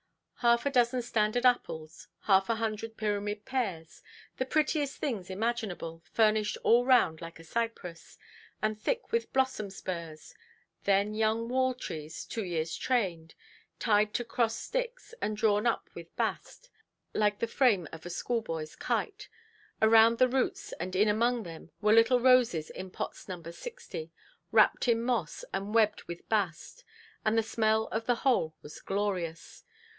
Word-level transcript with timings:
Half 0.37 0.65
a 0.65 0.71
dozen 0.71 1.03
standard 1.03 1.45
apples; 1.45 2.07
half 2.21 2.49
a 2.49 2.55
hundred 2.55 2.97
pyramid 2.97 3.45
pears, 3.45 4.01
the 4.37 4.45
prettiest 4.47 4.97
things 4.97 5.29
imaginable, 5.29 6.01
furnished 6.11 6.57
all 6.63 6.83
round 6.83 7.21
like 7.21 7.37
a 7.37 7.43
cypress, 7.43 8.17
and 8.63 8.81
thick 8.81 9.11
with 9.11 9.31
blossom–spurs; 9.33 10.33
then 10.85 11.13
young 11.13 11.47
wall–trees, 11.47 12.25
two 12.25 12.43
years' 12.43 12.75
trained, 12.75 13.35
tied 13.77 14.15
to 14.15 14.23
crossed 14.25 14.63
sticks, 14.63 15.13
and 15.21 15.37
drawn 15.37 15.67
up 15.67 15.87
with 15.93 16.15
bast, 16.15 16.71
like 17.13 17.37
the 17.37 17.45
frame 17.45 17.87
of 17.91 18.03
a 18.03 18.09
schoolboyʼs 18.09 18.79
kite; 18.79 19.29
around 19.83 20.17
the 20.17 20.27
roots 20.27 20.71
and 20.79 20.95
in 20.95 21.07
among 21.09 21.43
them 21.43 21.69
were 21.79 21.93
little 21.93 22.19
roses 22.19 22.71
in 22.71 22.89
pots 22.89 23.27
No. 23.27 23.43
60, 23.43 24.11
wrapped 24.51 24.87
in 24.87 25.03
moss, 25.03 25.45
and 25.53 25.75
webbed 25.75 26.05
with 26.05 26.27
bast; 26.27 26.83
and 27.23 27.37
the 27.37 27.43
smell 27.43 27.85
of 27.89 28.07
the 28.07 28.15
whole 28.25 28.55
was 28.63 28.79
glorious. 28.81 29.63